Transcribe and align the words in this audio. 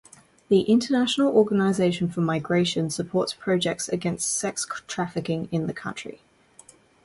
The 0.49 0.61
International 0.61 1.31
Organisation 1.31 2.09
for 2.09 2.21
Migration 2.21 2.89
supports 2.89 3.35
projects 3.35 3.87
against 3.87 4.31
sex 4.35 4.65
trafficking 4.87 5.47
in 5.51 5.67
the 5.67 5.75
country. 5.75 6.21